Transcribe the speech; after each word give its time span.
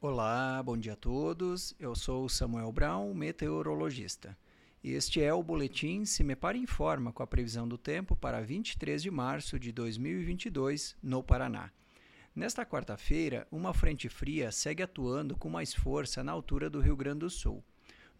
Olá, 0.00 0.62
bom 0.62 0.76
dia 0.78 0.92
a 0.92 0.96
todos. 0.96 1.74
Eu 1.76 1.92
sou 1.92 2.28
Samuel 2.28 2.70
Brown, 2.70 3.12
meteorologista. 3.12 4.38
Este 4.82 5.20
é 5.20 5.34
o 5.34 5.42
boletim 5.42 6.04
Se 6.04 6.22
Me 6.22 6.36
Para 6.36 6.56
Informa 6.56 7.12
com 7.12 7.20
a 7.20 7.26
previsão 7.26 7.66
do 7.66 7.76
tempo 7.76 8.14
para 8.14 8.40
23 8.40 9.02
de 9.02 9.10
março 9.10 9.58
de 9.58 9.72
2022 9.72 10.96
no 11.02 11.20
Paraná. 11.20 11.72
Nesta 12.32 12.64
quarta-feira, 12.64 13.44
uma 13.50 13.74
frente 13.74 14.08
fria 14.08 14.52
segue 14.52 14.84
atuando 14.84 15.36
com 15.36 15.50
mais 15.50 15.74
força 15.74 16.22
na 16.22 16.30
altura 16.30 16.70
do 16.70 16.80
Rio 16.80 16.94
Grande 16.94 17.18
do 17.18 17.30
Sul. 17.30 17.64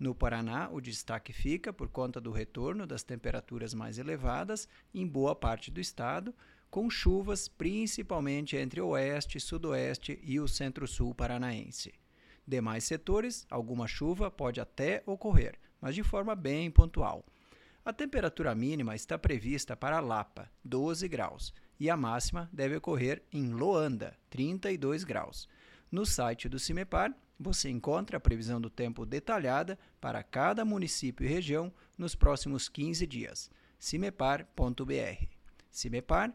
No 0.00 0.16
Paraná, 0.16 0.68
o 0.72 0.80
destaque 0.80 1.32
fica 1.32 1.72
por 1.72 1.88
conta 1.88 2.20
do 2.20 2.32
retorno 2.32 2.88
das 2.88 3.04
temperaturas 3.04 3.72
mais 3.72 3.98
elevadas 3.98 4.68
em 4.92 5.06
boa 5.06 5.36
parte 5.36 5.70
do 5.70 5.80
estado, 5.80 6.34
com 6.70 6.90
chuvas 6.90 7.48
principalmente 7.48 8.56
entre 8.56 8.80
o 8.80 8.88
oeste, 8.88 9.40
sudoeste 9.40 10.18
e 10.22 10.38
o 10.38 10.48
centro-sul 10.48 11.14
paranaense. 11.14 11.92
Demais 12.46 12.84
setores, 12.84 13.46
alguma 13.50 13.86
chuva 13.86 14.30
pode 14.30 14.60
até 14.60 15.02
ocorrer, 15.06 15.58
mas 15.80 15.94
de 15.94 16.02
forma 16.02 16.34
bem 16.34 16.70
pontual. 16.70 17.24
A 17.84 17.92
temperatura 17.92 18.54
mínima 18.54 18.94
está 18.94 19.18
prevista 19.18 19.76
para 19.76 20.00
Lapa, 20.00 20.50
12 20.64 21.08
graus, 21.08 21.54
e 21.80 21.88
a 21.88 21.96
máxima 21.96 22.48
deve 22.52 22.76
ocorrer 22.76 23.22
em 23.32 23.50
Loanda, 23.52 24.16
32 24.28 25.04
graus. 25.04 25.48
No 25.90 26.04
site 26.04 26.48
do 26.48 26.58
CIMEPAR, 26.58 27.14
você 27.38 27.70
encontra 27.70 28.16
a 28.16 28.20
previsão 28.20 28.60
do 28.60 28.68
tempo 28.68 29.06
detalhada 29.06 29.78
para 30.00 30.22
cada 30.22 30.64
município 30.64 31.24
e 31.24 31.28
região 31.28 31.72
nos 31.96 32.14
próximos 32.14 32.68
15 32.68 33.06
dias. 33.06 33.50
cimepar.br. 33.78 35.26
CIMEPAR 35.70 36.34